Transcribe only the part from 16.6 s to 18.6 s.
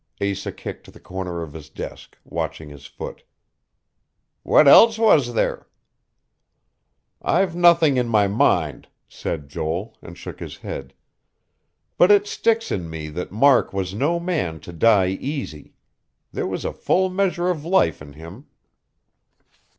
a full measure of life in him."